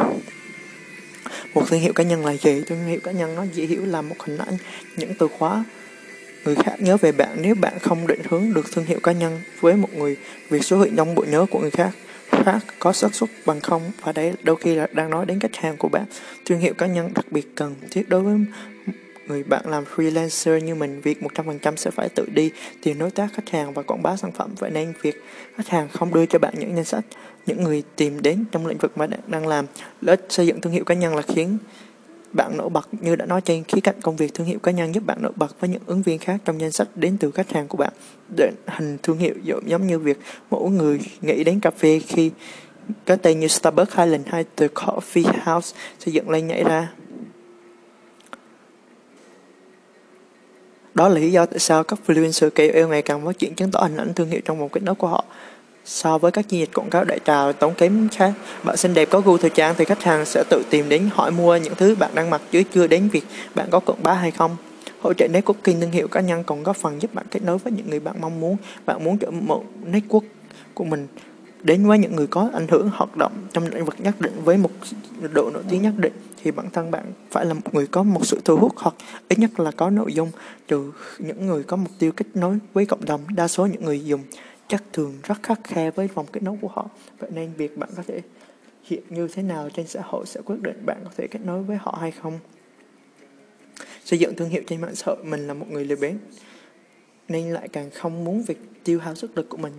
một 1.53 1.63
thương 1.67 1.79
hiệu 1.79 1.93
cá 1.93 2.03
nhân 2.03 2.25
là 2.25 2.31
gì? 2.31 2.61
Thương 2.67 2.85
hiệu 2.85 2.99
cá 3.03 3.11
nhân 3.11 3.35
nó 3.35 3.45
dễ 3.53 3.65
hiểu 3.65 3.85
là 3.85 4.01
một 4.01 4.15
hình 4.23 4.37
ảnh, 4.37 4.57
những 4.97 5.13
từ 5.19 5.27
khóa. 5.27 5.63
Người 6.45 6.55
khác 6.55 6.75
nhớ 6.79 6.97
về 6.97 7.11
bạn 7.11 7.37
nếu 7.41 7.55
bạn 7.55 7.79
không 7.79 8.07
định 8.07 8.21
hướng 8.29 8.53
được 8.53 8.71
thương 8.71 8.85
hiệu 8.85 8.99
cá 9.03 9.11
nhân 9.11 9.41
với 9.59 9.73
một 9.73 9.93
người, 9.93 10.17
việc 10.49 10.63
số 10.63 10.81
hiện 10.81 10.95
trong 10.95 11.15
bộ 11.15 11.25
nhớ 11.29 11.45
của 11.51 11.59
người 11.59 11.71
khác 11.71 11.91
khác 12.47 12.59
có 12.79 12.93
xác 12.93 13.15
suất 13.15 13.29
bằng 13.45 13.61
không 13.61 13.91
và 14.01 14.11
đấy 14.11 14.33
đôi 14.43 14.55
khi 14.55 14.75
là 14.75 14.87
đang 14.91 15.09
nói 15.09 15.25
đến 15.25 15.39
khách 15.39 15.55
hàng 15.55 15.77
của 15.77 15.89
bạn. 15.89 16.05
Thương 16.45 16.59
hiệu 16.59 16.73
cá 16.73 16.87
nhân 16.87 17.11
đặc 17.15 17.25
biệt 17.31 17.55
cần 17.55 17.75
thiết 17.91 18.09
đối 18.09 18.21
với 18.21 18.37
người 19.27 19.43
bạn 19.43 19.65
làm 19.65 19.83
freelancer 19.95 20.59
như 20.59 20.75
mình 20.75 21.01
việc 21.01 21.21
100% 21.21 21.75
sẽ 21.75 21.91
phải 21.91 22.09
tự 22.09 22.25
đi 22.33 22.51
tìm 22.83 22.99
đối 22.99 23.11
tác, 23.11 23.33
khách 23.33 23.49
hàng 23.49 23.73
và 23.73 23.81
quảng 23.81 24.03
bá 24.03 24.15
sản 24.15 24.31
phẩm. 24.31 24.51
Vậy 24.59 24.71
nên 24.71 24.93
việc 25.01 25.23
khách 25.55 25.67
hàng 25.67 25.87
không 25.89 26.13
đưa 26.13 26.25
cho 26.25 26.39
bạn 26.39 26.53
những 26.57 26.75
danh 26.75 26.85
sách, 26.85 27.05
những 27.45 27.63
người 27.63 27.83
tìm 27.95 28.21
đến 28.21 28.45
trong 28.51 28.67
lĩnh 28.67 28.77
vực 28.77 28.97
mà 28.97 29.07
bạn 29.07 29.19
đang 29.27 29.47
làm. 29.47 29.65
Lợi 30.01 30.15
ích 30.15 30.25
xây 30.29 30.47
dựng 30.47 30.61
thương 30.61 30.73
hiệu 30.73 30.83
cá 30.83 30.95
nhân 30.95 31.15
là 31.15 31.21
khiến 31.21 31.57
bạn 32.33 32.57
nổi 32.57 32.69
bật, 32.69 32.87
như 32.91 33.15
đã 33.15 33.25
nói 33.25 33.41
trên, 33.41 33.63
khía 33.63 33.81
cạnh 33.81 34.01
công 34.01 34.15
việc 34.15 34.33
thương 34.33 34.47
hiệu 34.47 34.59
cá 34.59 34.71
nhân 34.71 34.95
giúp 34.95 35.05
bạn 35.05 35.17
nổi 35.21 35.31
bật 35.35 35.59
với 35.59 35.69
những 35.69 35.81
ứng 35.85 36.01
viên 36.01 36.19
khác 36.19 36.37
trong 36.45 36.61
danh 36.61 36.71
sách 36.71 36.87
đến 36.95 37.17
từ 37.19 37.31
khách 37.31 37.51
hàng 37.51 37.67
của 37.67 37.77
bạn. 37.77 37.93
Để 38.37 38.51
hình 38.67 38.97
thương 39.03 39.17
hiệu 39.17 39.33
giống 39.65 39.87
như 39.87 39.99
việc 39.99 40.19
mỗi 40.49 40.71
người 40.71 40.99
nghĩ 41.21 41.43
đến 41.43 41.59
cà 41.59 41.71
phê 41.71 41.99
khi 42.07 42.31
có 43.05 43.15
tên 43.15 43.39
như 43.39 43.47
Starbucks 43.47 43.97
Highland 43.97 44.27
hay 44.27 44.45
The 44.55 44.67
Coffee 44.67 45.31
House 45.43 45.75
xây 45.99 46.13
dựng 46.13 46.29
lên 46.29 46.47
nhảy 46.47 46.63
ra. 46.63 46.93
Đó 50.97 51.09
là 51.09 51.19
lý 51.19 51.31
do 51.31 51.45
tại 51.45 51.59
sao 51.59 51.83
các 51.83 51.99
influencer 52.07 52.49
KOL 52.49 52.89
ngày 52.89 53.01
càng 53.01 53.25
phát 53.25 53.39
triển 53.39 53.55
chứng 53.55 53.71
tỏ 53.71 53.79
hình 53.79 53.97
ảnh 53.97 54.13
thương 54.13 54.29
hiệu 54.29 54.41
trong 54.45 54.59
vòng 54.59 54.69
kết 54.69 54.83
nối 54.83 54.95
của 54.95 55.07
họ. 55.07 55.25
So 55.85 56.17
với 56.17 56.31
các 56.31 56.49
chiến 56.49 56.59
dịch 56.59 56.73
quảng 56.73 56.89
cáo 56.89 57.03
đại 57.03 57.19
trà 57.25 57.51
tốn 57.51 57.73
kém 57.73 58.09
khác, 58.09 58.33
bạn 58.63 58.77
xinh 58.77 58.93
đẹp 58.93 59.09
có 59.11 59.21
gu 59.21 59.37
thời 59.37 59.49
trang 59.49 59.75
thì 59.77 59.85
khách 59.85 60.03
hàng 60.03 60.25
sẽ 60.25 60.43
tự 60.49 60.63
tìm 60.69 60.89
đến 60.89 61.09
hỏi 61.13 61.31
mua 61.31 61.57
những 61.57 61.75
thứ 61.75 61.95
bạn 61.95 62.11
đang 62.13 62.29
mặc 62.29 62.41
chứ 62.51 62.63
chưa 62.73 62.87
đến 62.87 63.09
việc 63.09 63.23
bạn 63.55 63.67
có 63.71 63.79
quảng 63.79 64.03
bá 64.03 64.13
hay 64.13 64.31
không. 64.31 64.55
Hỗ 65.01 65.13
trợ 65.13 65.27
networking 65.27 65.81
thương 65.81 65.91
hiệu 65.91 66.07
cá 66.07 66.21
nhân 66.21 66.43
còn 66.43 66.63
góp 66.63 66.75
phần 66.75 67.01
giúp 67.01 67.13
bạn 67.13 67.25
kết 67.31 67.43
nối 67.43 67.57
với 67.57 67.73
những 67.73 67.89
người 67.89 67.99
bạn 67.99 68.15
mong 68.21 68.39
muốn. 68.39 68.57
Bạn 68.85 69.03
muốn 69.03 69.17
trở 69.17 69.31
một 69.31 69.63
network 69.91 70.21
của 70.73 70.83
mình 70.83 71.07
đến 71.63 71.87
với 71.87 71.97
những 71.97 72.15
người 72.15 72.27
có 72.27 72.49
ảnh 72.53 72.67
hưởng 72.67 72.89
hoạt 72.93 73.17
động 73.17 73.31
trong 73.53 73.67
lĩnh 73.67 73.85
vực 73.85 73.95
nhất 73.99 74.21
định 74.21 74.33
với 74.43 74.57
một 74.57 74.71
độ 75.33 75.49
nổi 75.53 75.63
tiếng 75.69 75.81
nhất 75.81 75.93
định 75.97 76.13
thì 76.43 76.51
bản 76.51 76.69
thân 76.69 76.91
bạn 76.91 77.13
phải 77.31 77.45
là 77.45 77.53
một 77.53 77.73
người 77.73 77.87
có 77.87 78.03
một 78.03 78.25
sự 78.25 78.41
thu 78.45 78.57
hút 78.57 78.73
hoặc 78.75 78.95
ít 79.29 79.39
nhất 79.39 79.59
là 79.59 79.71
có 79.71 79.89
nội 79.89 80.13
dung. 80.13 80.31
Trừ 80.67 80.91
những 81.19 81.45
người 81.47 81.63
có 81.63 81.77
mục 81.77 81.91
tiêu 81.99 82.11
kết 82.11 82.25
nối 82.33 82.59
với 82.73 82.85
cộng 82.85 83.05
đồng, 83.05 83.21
đa 83.35 83.47
số 83.47 83.65
những 83.65 83.85
người 83.85 84.05
dùng 84.05 84.23
chắc 84.67 84.83
thường 84.93 85.13
rất 85.23 85.43
khắc 85.43 85.59
khe 85.63 85.91
với 85.91 86.07
vòng 86.07 86.25
kết 86.31 86.43
nối 86.43 86.57
của 86.61 86.67
họ. 86.67 86.89
Vậy 87.19 87.29
nên 87.33 87.53
việc 87.53 87.77
bạn 87.77 87.89
có 87.97 88.03
thể 88.07 88.21
hiện 88.83 89.03
như 89.09 89.27
thế 89.27 89.43
nào 89.43 89.69
trên 89.69 89.87
xã 89.87 90.01
hội 90.03 90.25
sẽ 90.25 90.41
quyết 90.45 90.61
định 90.61 90.85
bạn 90.85 90.97
có 91.03 91.11
thể 91.17 91.27
kết 91.27 91.39
nối 91.45 91.63
với 91.63 91.77
họ 91.77 91.97
hay 92.01 92.11
không. 92.11 92.39
Xây 94.03 94.19
dựng 94.19 94.35
thương 94.35 94.49
hiệu 94.49 94.63
trên 94.67 94.81
mạng 94.81 94.95
xã 94.95 95.05
hội, 95.05 95.23
mình 95.23 95.47
là 95.47 95.53
một 95.53 95.65
người 95.69 95.85
lười 95.85 95.97
biếng, 95.97 96.17
nên 97.27 97.53
lại 97.53 97.67
càng 97.67 97.89
không 97.89 98.23
muốn 98.23 98.43
việc 98.43 98.59
tiêu 98.83 98.99
hao 98.99 99.15
sức 99.15 99.37
lực 99.37 99.49
của 99.49 99.57
mình 99.57 99.73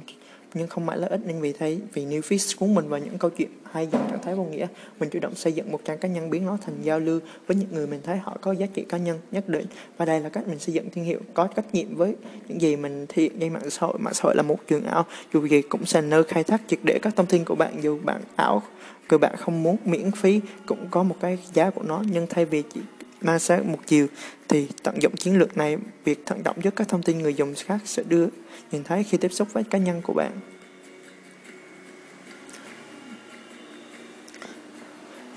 nhưng 0.54 0.68
không 0.68 0.86
mãi 0.86 0.98
là 0.98 1.08
ít. 1.08 1.20
Nên 1.26 1.40
vì 1.40 1.52
thế, 1.52 1.78
vì 1.92 2.06
new 2.06 2.20
feed 2.20 2.56
cuốn 2.58 2.74
mình 2.74 2.88
vào 2.88 3.00
những 3.00 3.18
câu 3.18 3.30
chuyện 3.30 3.50
hay 3.72 3.86
dòng 3.86 4.10
trạng 4.10 4.22
thái 4.22 4.34
vô 4.34 4.44
nghĩa, 4.44 4.66
mình 5.00 5.10
chủ 5.10 5.18
động 5.18 5.34
xây 5.34 5.52
dựng 5.52 5.72
một 5.72 5.80
trang 5.84 5.98
cá 5.98 6.08
nhân 6.08 6.30
biến 6.30 6.46
nó 6.46 6.58
thành 6.60 6.74
giao 6.82 7.00
lưu 7.00 7.20
với 7.46 7.56
những 7.56 7.68
người 7.72 7.86
mình 7.86 8.00
thấy 8.04 8.16
họ 8.16 8.36
có 8.40 8.52
giá 8.52 8.66
trị 8.66 8.84
cá 8.88 8.98
nhân 8.98 9.18
nhất 9.30 9.48
định. 9.48 9.66
Và 9.96 10.04
đây 10.04 10.20
là 10.20 10.28
cách 10.28 10.48
mình 10.48 10.58
xây 10.58 10.74
dựng 10.74 10.90
thương 10.90 11.04
hiệu, 11.04 11.20
có 11.34 11.46
trách 11.46 11.74
nhiệm 11.74 11.96
với 11.96 12.16
những 12.48 12.60
gì 12.60 12.76
mình 12.76 13.06
thể 13.08 13.22
hiện 13.22 13.32
trên 13.40 13.52
mạng 13.52 13.70
xã 13.70 13.86
hội. 13.86 13.98
Mạng 13.98 14.14
xã 14.14 14.22
hội 14.22 14.34
là 14.36 14.42
một 14.42 14.58
trường 14.66 14.84
ảo, 14.84 15.06
dù 15.34 15.46
gì 15.46 15.62
cũng 15.62 15.86
sẽ 15.86 16.00
nơi 16.00 16.24
khai 16.24 16.44
thác 16.44 16.62
triệt 16.66 16.78
để 16.82 16.98
các 17.02 17.16
thông 17.16 17.26
tin 17.26 17.44
của 17.44 17.54
bạn. 17.54 17.82
Dù 17.82 17.98
bạn 18.04 18.20
ảo 18.36 18.62
người 19.08 19.18
bạn 19.18 19.36
không 19.36 19.62
muốn 19.62 19.76
miễn 19.84 20.10
phí, 20.10 20.40
cũng 20.66 20.86
có 20.90 21.02
một 21.02 21.16
cái 21.20 21.38
giá 21.52 21.70
của 21.70 21.82
nó. 21.82 22.02
Nhưng 22.10 22.26
thay 22.26 22.44
vì 22.44 22.62
chỉ 22.74 22.80
ma 23.20 23.38
sát 23.38 23.64
một 23.64 23.78
chiều 23.86 24.06
thì 24.48 24.68
tận 24.82 25.02
dụng 25.02 25.16
chiến 25.16 25.38
lược 25.38 25.56
này, 25.56 25.76
việc 26.04 26.26
thận 26.26 26.42
trọng 26.42 26.60
trước 26.60 26.76
các 26.76 26.88
thông 26.88 27.02
tin 27.02 27.18
người 27.18 27.34
dùng 27.34 27.54
khác 27.54 27.78
sẽ 27.84 28.02
đưa 28.08 28.26
nhìn 28.72 28.84
thấy 28.84 29.04
khi 29.04 29.18
tiếp 29.18 29.32
xúc 29.32 29.48
với 29.52 29.64
cá 29.64 29.78
nhân 29.78 30.02
của 30.02 30.12
bạn. 30.12 30.32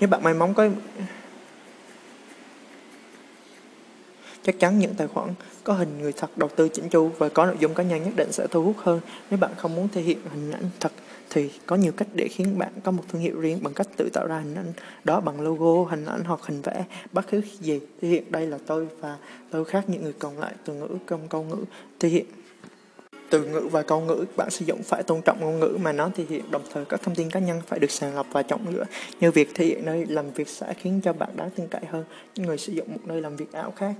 Nếu 0.00 0.08
bạn 0.08 0.22
may 0.22 0.34
mắn 0.34 0.54
có 0.54 0.68
chắc 4.42 4.58
chắn 4.58 4.78
những 4.78 4.94
tài 4.94 5.08
khoản 5.08 5.34
có 5.64 5.72
hình 5.74 5.98
người 6.00 6.12
thật 6.12 6.38
đầu 6.38 6.48
tư 6.56 6.68
chỉnh 6.68 6.88
chu 6.88 7.10
và 7.18 7.28
có 7.28 7.46
nội 7.46 7.56
dung 7.60 7.74
cá 7.74 7.82
nhân 7.82 8.02
nhất 8.02 8.12
định 8.16 8.32
sẽ 8.32 8.46
thu 8.50 8.62
hút 8.62 8.76
hơn. 8.78 9.00
Nếu 9.30 9.38
bạn 9.38 9.50
không 9.56 9.74
muốn 9.74 9.88
thể 9.88 10.00
hiện 10.00 10.18
hình 10.32 10.50
ảnh 10.50 10.70
thật 10.80 10.92
thì 11.30 11.50
có 11.66 11.76
nhiều 11.76 11.92
cách 11.96 12.08
để 12.14 12.28
khiến 12.28 12.58
bạn 12.58 12.72
có 12.84 12.90
một 12.90 13.02
thương 13.12 13.22
hiệu 13.22 13.40
riêng 13.40 13.58
bằng 13.62 13.74
cách 13.74 13.86
tự 13.96 14.08
tạo 14.12 14.26
ra 14.26 14.38
hình 14.38 14.54
ảnh 14.54 14.72
đó 15.04 15.20
bằng 15.20 15.40
logo, 15.40 15.90
hình 15.90 16.04
ảnh 16.04 16.24
hoặc 16.24 16.40
hình 16.42 16.62
vẽ. 16.62 16.84
Bất 17.12 17.26
cứ 17.30 17.40
gì 17.60 17.80
thể 18.02 18.08
hiện 18.08 18.32
đây 18.32 18.46
là 18.46 18.58
tôi 18.66 18.86
và 19.00 19.16
tôi 19.50 19.64
khác 19.64 19.84
những 19.88 20.02
người 20.02 20.14
còn 20.18 20.38
lại 20.38 20.54
từ 20.64 20.74
ngữ 20.74 20.88
trong 21.06 21.28
câu 21.28 21.42
ngữ 21.42 21.64
thể 22.00 22.08
hiện. 22.08 22.26
Từ 23.30 23.44
ngữ 23.44 23.68
và 23.70 23.82
câu 23.82 24.00
ngữ 24.00 24.24
bạn 24.36 24.50
sử 24.50 24.64
dụng 24.64 24.82
phải 24.82 25.02
tôn 25.02 25.22
trọng 25.22 25.40
ngôn 25.40 25.60
ngữ 25.60 25.78
mà 25.82 25.92
nó 25.92 26.10
thể 26.14 26.24
hiện. 26.28 26.50
Đồng 26.50 26.62
thời 26.72 26.84
các 26.84 27.02
thông 27.02 27.14
tin 27.14 27.30
cá 27.30 27.40
nhân 27.40 27.60
phải 27.66 27.78
được 27.78 27.90
sàng 27.90 28.14
lọc 28.14 28.26
và 28.32 28.42
trọng 28.42 28.68
lựa. 28.68 28.84
Như 29.20 29.30
việc 29.30 29.50
thể 29.54 29.64
hiện 29.64 29.86
nơi 29.86 30.06
làm 30.06 30.30
việc 30.30 30.48
sẽ 30.48 30.74
khiến 30.74 31.00
cho 31.04 31.12
bạn 31.12 31.30
đáng 31.36 31.50
tin 31.50 31.66
cậy 31.68 31.82
hơn. 31.88 32.04
Những 32.34 32.46
người 32.46 32.58
sử 32.58 32.72
dụng 32.72 32.92
một 32.92 33.00
nơi 33.04 33.20
làm 33.20 33.36
việc 33.36 33.52
ảo 33.52 33.72
khác 33.76 33.94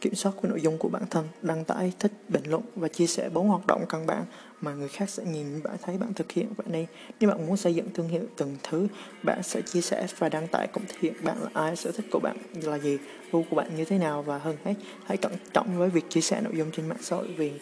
kiểm 0.00 0.14
soát 0.14 0.32
của 0.42 0.48
nội 0.48 0.60
dung 0.60 0.78
của 0.78 0.88
bản 0.88 1.02
thân, 1.10 1.28
đăng 1.42 1.64
tải, 1.64 1.92
thích, 1.98 2.12
bình 2.28 2.42
luận 2.46 2.62
và 2.74 2.88
chia 2.88 3.06
sẻ 3.06 3.28
bốn 3.28 3.48
hoạt 3.48 3.66
động 3.66 3.84
căn 3.88 4.06
bản 4.06 4.24
mà 4.60 4.74
người 4.74 4.88
khác 4.88 5.10
sẽ 5.10 5.24
nhìn 5.24 5.62
bạn 5.62 5.76
thấy 5.82 5.98
bạn 5.98 6.14
thực 6.14 6.32
hiện. 6.32 6.48
Vậy 6.56 6.66
nên 6.70 6.86
nếu 7.20 7.30
bạn 7.30 7.46
muốn 7.46 7.56
xây 7.56 7.74
dựng 7.74 7.88
thương 7.94 8.08
hiệu 8.08 8.22
từng 8.36 8.56
thứ 8.62 8.86
bạn 9.22 9.42
sẽ 9.42 9.62
chia 9.62 9.80
sẻ 9.80 10.06
và 10.18 10.28
đăng 10.28 10.48
tải 10.48 10.68
cũng 10.72 10.82
thể 10.88 10.96
hiện 11.00 11.14
bạn 11.22 11.42
là 11.42 11.50
ai 11.52 11.76
sở 11.76 11.92
thích 11.92 12.06
của 12.10 12.18
bạn 12.18 12.36
là 12.62 12.78
gì 12.78 12.98
gu 13.32 13.44
của 13.50 13.56
bạn 13.56 13.76
như 13.76 13.84
thế 13.84 13.98
nào 13.98 14.22
và 14.22 14.38
hơn 14.38 14.56
hết 14.64 14.74
hãy 15.04 15.16
cẩn 15.16 15.32
trọng 15.52 15.78
với 15.78 15.90
việc 15.90 16.04
chia 16.08 16.20
sẻ 16.20 16.40
nội 16.40 16.52
dung 16.56 16.70
trên 16.70 16.88
mạng 16.88 17.02
xã 17.02 17.16
hội 17.16 17.26
vì 17.36 17.52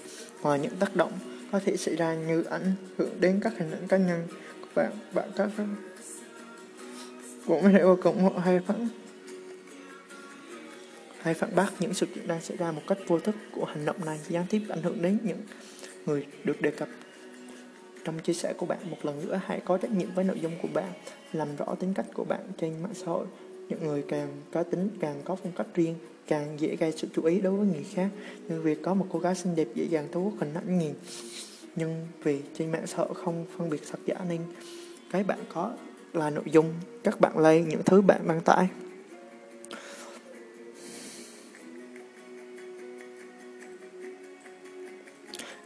ngoài 0.43 0.59
những 0.59 0.77
tác 0.77 0.97
động 0.97 1.13
có 1.53 1.61
thể 1.65 1.77
xảy 1.77 1.97
ra 1.97 2.15
như 2.15 2.43
ảnh 2.43 2.73
hưởng 2.99 3.21
đến 3.21 3.41
các 3.43 3.53
hình 3.59 3.71
ảnh 3.71 3.89
cá 3.89 3.97
nhân 3.97 4.27
của 4.61 4.69
bạn. 4.75 4.93
Bạn 5.15 5.31
các 5.37 5.49
cũng 7.47 7.63
có 7.63 7.69
thể 7.73 7.83
vô 7.83 7.97
cùng 8.03 8.39
hay 8.39 8.61
phản 8.67 8.89
hay 11.25 11.35
phản 11.35 11.51
bác 11.55 11.73
những 11.81 11.95
sự 11.95 12.07
kiện 12.07 12.29
đang 12.29 12.41
xảy 12.41 12.57
ra 12.57 12.73
một 12.73 12.83
cách 12.87 12.99
vô 13.07 13.19
thức 13.19 13.35
của 13.53 13.65
hành 13.65 13.85
động 13.85 14.05
này 14.05 14.19
gián 14.29 14.47
tiếp 14.51 14.63
ảnh 14.69 14.83
hưởng 14.83 15.03
đến 15.03 15.19
những 15.25 15.41
người 16.07 16.27
được 16.45 16.61
đề 16.61 16.71
cập. 16.71 16.89
Trong 18.05 18.19
chia 18.19 18.33
sẻ 18.33 18.55
của 18.57 18.67
bạn, 18.67 18.79
một 18.91 18.97
lần 19.03 19.27
nữa 19.27 19.41
hãy 19.45 19.61
có 19.65 19.79
trách 19.79 19.91
nhiệm 19.91 20.15
với 20.15 20.25
nội 20.25 20.41
dung 20.41 20.53
của 20.63 20.69
bạn, 20.75 20.93
làm 21.33 21.57
rõ 21.57 21.75
tính 21.81 21.95
cách 21.95 22.07
của 22.15 22.25
bạn 22.25 22.41
trên 22.59 22.83
mạng 22.83 22.95
xã 22.95 23.07
hội. 23.07 23.27
Những 23.69 23.87
người 23.87 24.05
càng 24.09 24.29
có 24.53 24.63
tính, 24.63 24.89
càng 25.01 25.21
có 25.25 25.37
phong 25.37 25.53
cách 25.53 25.67
riêng, 25.75 25.95
càng 26.27 26.61
dễ 26.61 26.77
gây 26.77 26.93
sự 26.93 27.09
chú 27.17 27.25
ý 27.25 27.41
đối 27.41 27.53
với 27.53 27.67
người 27.67 27.85
khác. 27.95 28.09
Như 28.49 28.61
việc 28.61 28.83
có 28.83 28.95
một 28.95 29.07
cô 29.13 29.19
gái 29.19 29.35
xinh 29.35 29.57
đẹp 29.57 29.69
dễ 29.75 29.85
dàng 29.85 30.09
thu 30.13 30.25
hút 30.25 30.35
hình 30.41 30.55
ảnh 30.55 30.79
nhìn 30.79 30.95
nhưng 31.77 32.07
vì 32.23 32.41
trên 32.59 32.73
mạng 32.73 32.87
xã 32.87 32.97
hội 32.97 33.15
không 33.15 33.47
phân 33.59 33.71
biệt 33.71 33.81
thật 33.91 33.99
giả 34.07 34.17
nên 34.29 34.41
cái 35.11 35.25
bạn 35.25 35.39
có 35.55 35.73
là 36.13 36.31
nội 36.31 36.45
dung, 36.47 36.75
các 37.05 37.21
bạn 37.21 37.39
lấy 37.39 37.63
những 37.63 37.83
thứ 37.85 38.01
bạn 38.01 38.29
đăng 38.29 38.41
tải. 38.41 38.69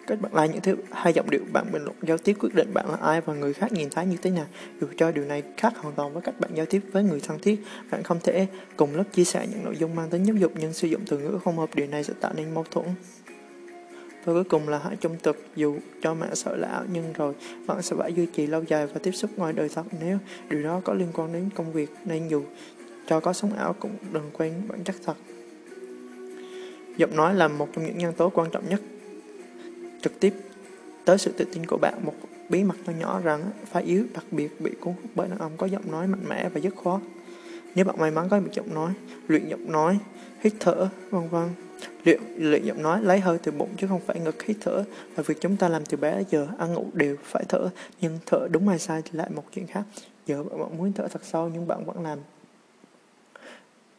Cách 0.08 0.20
bạn 0.20 0.34
like 0.34 0.54
những 0.54 0.62
thứ 0.62 0.76
hai 0.90 1.12
giọng 1.12 1.30
điệu 1.30 1.40
bạn 1.52 1.72
bình 1.72 1.82
luận 1.82 1.96
giao 2.02 2.18
tiếp 2.18 2.36
quyết 2.40 2.54
định 2.54 2.74
bạn 2.74 2.90
là 2.90 2.96
ai 2.96 3.20
và 3.20 3.34
người 3.34 3.52
khác 3.52 3.72
nhìn 3.72 3.90
thấy 3.90 4.06
như 4.06 4.16
thế 4.22 4.30
nào. 4.30 4.46
Dù 4.80 4.86
cho 4.96 5.10
điều 5.10 5.24
này 5.24 5.42
khác 5.56 5.72
hoàn 5.76 5.94
toàn 5.94 6.12
với 6.12 6.22
cách 6.22 6.40
bạn 6.40 6.50
giao 6.54 6.66
tiếp 6.66 6.82
với 6.92 7.02
người 7.02 7.20
thân 7.20 7.38
thiết, 7.38 7.60
bạn 7.90 8.02
không 8.02 8.20
thể 8.24 8.46
cùng 8.76 8.96
lớp 8.96 9.04
chia 9.12 9.24
sẻ 9.24 9.46
những 9.50 9.64
nội 9.64 9.76
dung 9.76 9.94
mang 9.94 10.10
tính 10.10 10.24
giáo 10.24 10.36
dục 10.36 10.52
nhưng 10.60 10.72
sử 10.72 10.88
dụng 10.88 11.00
từ 11.06 11.18
ngữ 11.18 11.38
không 11.44 11.58
hợp 11.58 11.70
điều 11.74 11.86
này 11.86 12.04
sẽ 12.04 12.14
tạo 12.20 12.32
nên 12.36 12.54
mâu 12.54 12.64
thuẫn. 12.70 12.86
Và 14.24 14.32
cuối 14.32 14.44
cùng 14.44 14.68
là 14.68 14.80
hãy 14.84 14.96
trung 14.96 15.16
thực 15.22 15.46
dù 15.56 15.76
cho 16.02 16.14
mạng 16.14 16.34
xã 16.34 16.50
là 16.50 16.68
ảo 16.68 16.84
nhưng 16.92 17.12
rồi 17.12 17.34
bạn 17.66 17.82
sẽ 17.82 17.96
phải 17.96 18.12
duy 18.12 18.26
trì 18.26 18.46
lâu 18.46 18.62
dài 18.68 18.86
và 18.86 19.00
tiếp 19.02 19.12
xúc 19.12 19.30
ngoài 19.36 19.52
đời 19.52 19.68
thật 19.74 19.86
nếu 20.00 20.18
điều 20.50 20.62
đó 20.62 20.80
có 20.84 20.94
liên 20.94 21.08
quan 21.14 21.32
đến 21.32 21.50
công 21.54 21.72
việc 21.72 21.90
nên 22.04 22.28
dù 22.28 22.42
cho 23.06 23.20
có 23.20 23.32
sống 23.32 23.52
ảo 23.52 23.72
cũng 23.80 23.92
đừng 24.12 24.30
quên 24.32 24.52
bản 24.68 24.84
chất 24.84 24.96
thật. 25.04 25.16
Giọng 26.96 27.16
nói 27.16 27.34
là 27.34 27.48
một 27.48 27.68
trong 27.72 27.86
những 27.86 27.98
nhân 27.98 28.12
tố 28.12 28.28
quan 28.28 28.50
trọng 28.50 28.68
nhất 28.68 28.80
trực 30.02 30.20
tiếp 30.20 30.34
tới 31.04 31.18
sự 31.18 31.32
tự 31.32 31.44
tin 31.44 31.66
của 31.66 31.78
bạn, 31.78 31.94
một 32.02 32.14
bí 32.48 32.64
mật 32.64 32.74
nhỏ 32.86 32.92
nhỏ 32.92 33.20
rằng 33.20 33.50
phái 33.66 33.82
yếu, 33.82 34.04
đặc 34.14 34.24
biệt 34.30 34.60
bị 34.60 34.70
cuốn 34.80 34.94
hút 34.94 35.10
bởi 35.14 35.28
đàn 35.28 35.38
ông 35.38 35.52
có 35.56 35.66
giọng 35.66 35.90
nói 35.90 36.06
mạnh 36.06 36.24
mẽ 36.28 36.48
và 36.48 36.60
dứt 36.60 36.76
khoát. 36.76 37.00
Nếu 37.74 37.84
bạn 37.84 37.96
may 37.98 38.10
mắn 38.10 38.28
có 38.28 38.40
một 38.40 38.52
giọng 38.52 38.74
nói, 38.74 38.92
luyện 39.28 39.48
giọng 39.48 39.72
nói, 39.72 39.98
hít 40.40 40.52
thở, 40.60 40.88
vân 41.10 41.28
vân. 41.28 41.48
Luyện 42.04 42.20
luyện 42.36 42.64
giọng 42.64 42.82
nói 42.82 43.02
lấy 43.02 43.20
hơi 43.20 43.38
từ 43.38 43.52
bụng 43.52 43.70
chứ 43.76 43.86
không 43.86 44.00
phải 44.06 44.20
ngực 44.20 44.42
hít 44.42 44.56
thở 44.60 44.84
là 45.16 45.22
việc 45.22 45.40
chúng 45.40 45.56
ta 45.56 45.68
làm 45.68 45.84
từ 45.84 45.96
bé 45.96 46.22
giờ 46.30 46.46
ăn 46.58 46.74
ngủ 46.74 46.86
đều 46.92 47.16
phải 47.22 47.44
thở, 47.48 47.70
nhưng 48.00 48.18
thở 48.26 48.48
đúng 48.50 48.68
hay 48.68 48.78
sai 48.78 49.02
thì 49.04 49.10
lại 49.12 49.30
một 49.30 49.44
chuyện 49.54 49.66
khác. 49.66 49.82
Giờ 50.26 50.42
bạn 50.42 50.78
muốn 50.78 50.92
thở 50.92 51.08
thật 51.08 51.24
sâu 51.24 51.50
nhưng 51.54 51.66
bạn 51.66 51.84
vẫn 51.84 52.02
làm 52.02 52.18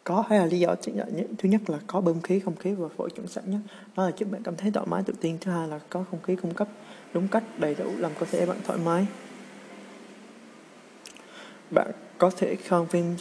có 0.09 0.23
hay 0.29 0.39
là 0.39 0.45
lý 0.45 0.59
do 0.59 0.75
chính 0.75 0.97
là 0.97 1.05
thứ 1.37 1.49
nhất 1.49 1.69
là 1.69 1.79
có 1.87 2.01
bơm 2.01 2.21
khí, 2.21 2.39
không 2.39 2.55
khí 2.55 2.73
và 2.73 2.87
phổi 2.97 3.09
chuẩn 3.09 3.27
sẵn 3.27 3.51
nhất 3.51 3.59
đó 3.95 4.05
là 4.05 4.11
giúp 4.17 4.31
bạn 4.31 4.43
cảm 4.43 4.55
thấy 4.55 4.71
thoải 4.71 4.85
mái, 4.89 5.03
tự 5.03 5.13
tin. 5.21 5.37
Thứ 5.41 5.51
hai 5.51 5.67
là 5.67 5.79
có 5.89 6.05
không 6.11 6.21
khí 6.21 6.35
cung 6.35 6.53
cấp 6.53 6.67
đúng 7.13 7.27
cách, 7.27 7.43
đầy 7.57 7.75
đủ, 7.75 7.91
làm 7.97 8.11
cơ 8.19 8.25
thể 8.31 8.45
bạn 8.45 8.57
thoải 8.67 8.79
mái. 8.85 9.05
Bạn 11.71 11.91
có 12.19 12.31
thể 12.37 12.55
không? 12.69 12.87
Phim 12.87 13.15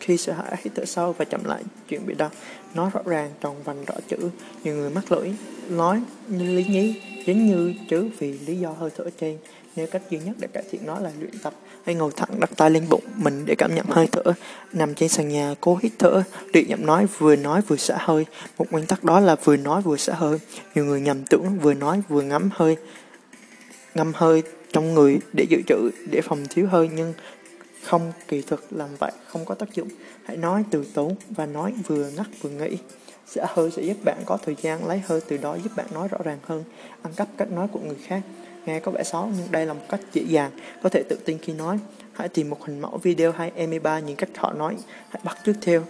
khi 0.00 0.16
sợ 0.16 0.32
hãi 0.32 0.56
hít 0.64 0.72
thở 0.74 0.84
sâu 0.84 1.12
và 1.12 1.24
chậm 1.24 1.44
lại, 1.44 1.62
chuyện 1.88 2.06
bị 2.06 2.14
đau 2.14 2.30
nói 2.74 2.90
rõ 2.92 3.00
ràng 3.04 3.30
tròn 3.40 3.56
vành 3.64 3.84
rõ 3.84 3.94
chữ. 4.08 4.16
Nhiều 4.64 4.74
người 4.74 4.90
mắc 4.90 5.12
lỗi, 5.12 5.34
nói 5.68 6.02
như 6.28 6.56
lý 6.56 6.64
nhí 6.64 7.00
chính 7.26 7.46
như 7.46 7.74
chứ 7.90 8.08
vì 8.18 8.32
lý 8.32 8.56
do 8.56 8.70
hơi 8.70 8.90
thở 8.96 9.04
trên. 9.20 9.38
Nếu 9.76 9.86
cách 9.86 10.02
duy 10.10 10.18
nhất 10.18 10.36
để 10.38 10.48
cải 10.52 10.62
thiện 10.70 10.86
nó 10.86 10.98
là 10.98 11.10
luyện 11.20 11.38
tập 11.42 11.54
hay 11.86 11.94
ngồi 11.94 12.12
thẳng, 12.16 12.40
đặt 12.40 12.50
tay 12.56 12.70
lên 12.70 12.86
bụng 12.90 13.04
mình 13.16 13.42
để 13.46 13.54
cảm 13.58 13.74
nhận 13.74 13.86
hơi 13.88 14.08
thở. 14.12 14.22
Nằm 14.72 14.94
trên 14.94 15.08
sàn 15.08 15.28
nhà, 15.28 15.54
cố 15.60 15.78
hít 15.82 15.92
thở, 15.98 16.22
luyện 16.52 16.66
giọng 16.66 16.86
nói 16.86 17.06
vừa 17.18 17.36
nói 17.36 17.60
vừa 17.60 17.76
xả 17.76 17.96
hơi. 18.00 18.26
Một 18.58 18.66
nguyên 18.70 18.86
tắc 18.86 19.04
đó 19.04 19.20
là 19.20 19.36
vừa 19.44 19.56
nói 19.56 19.82
vừa 19.82 19.96
xả 19.96 20.14
hơi. 20.14 20.38
Nhiều 20.74 20.84
người 20.84 21.00
nhầm 21.00 21.24
tưởng 21.24 21.58
vừa 21.58 21.74
nói 21.74 22.02
vừa 22.08 22.22
ngắm 22.22 22.50
hơi, 22.52 22.76
ngâm 23.94 24.12
hơi 24.14 24.42
trong 24.72 24.94
người 24.94 25.18
để 25.32 25.46
dự 25.48 25.58
trữ 25.66 25.90
để 26.10 26.20
phòng 26.20 26.46
thiếu 26.50 26.66
hơi, 26.70 26.90
nhưng 26.94 27.14
không 27.86 28.12
kỳ 28.28 28.42
thực 28.42 28.72
làm 28.72 28.88
vậy 28.98 29.12
không 29.26 29.44
có 29.44 29.54
tác 29.54 29.74
dụng 29.74 29.88
hãy 30.24 30.36
nói 30.36 30.64
từ 30.70 30.84
tốn 30.94 31.14
và 31.30 31.46
nói 31.46 31.74
vừa 31.86 32.10
ngắt 32.16 32.26
vừa 32.40 32.50
nghĩ 32.50 32.78
sẽ 33.26 33.46
hơi 33.48 33.70
sẽ 33.70 33.82
giúp 33.82 33.96
bạn 34.04 34.22
có 34.26 34.38
thời 34.44 34.56
gian 34.62 34.86
lấy 34.86 35.02
hơi 35.06 35.20
từ 35.28 35.36
đó 35.36 35.54
giúp 35.54 35.72
bạn 35.76 35.86
nói 35.94 36.08
rõ 36.08 36.18
ràng 36.24 36.38
hơn 36.42 36.64
ăn 37.02 37.12
cắp 37.16 37.28
cách 37.36 37.50
nói 37.50 37.68
của 37.72 37.80
người 37.80 37.98
khác 38.06 38.22
Nghe 38.66 38.80
có 38.80 38.90
vẻ 38.90 39.02
xấu 39.04 39.30
nhưng 39.38 39.46
đây 39.50 39.66
là 39.66 39.72
một 39.72 39.82
cách 39.88 40.00
dễ 40.12 40.22
dàng, 40.22 40.50
có 40.82 40.88
thể 40.88 41.02
tự 41.08 41.18
tin 41.24 41.38
khi 41.38 41.52
nói. 41.52 41.78
Hãy 42.12 42.28
tìm 42.28 42.50
một 42.50 42.64
hình 42.64 42.80
mẫu 42.80 42.98
video 43.02 43.32
hay 43.32 43.52
MP3 43.56 44.00
những 44.00 44.16
cách 44.16 44.28
họ 44.36 44.52
nói, 44.52 44.76
hãy 45.08 45.20
bắt 45.24 45.38
trước 45.44 45.52
theo. 45.60 45.82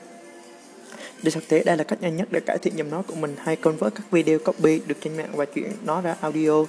Để 1.23 1.31
thực 1.31 1.49
tế 1.49 1.65
đây 1.65 1.77
là 1.77 1.85
cách 1.85 2.03
nhanh 2.03 2.17
nhất 2.17 2.29
để 2.31 2.41
cải 2.47 2.59
thiện 2.63 2.77
giọng 2.77 2.91
nói 2.91 3.03
của 3.07 3.15
mình 3.15 3.35
hay 3.39 3.57
convert 3.57 3.95
các 3.95 4.11
video 4.11 4.39
copy 4.39 4.81
được 4.87 4.95
trên 5.01 5.17
mạng 5.17 5.31
và 5.35 5.45
chuyển 5.45 5.73
nó 5.85 6.01
ra 6.01 6.17
audio. 6.21 6.65